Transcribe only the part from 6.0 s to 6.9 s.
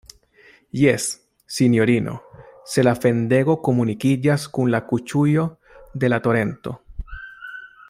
de la torento.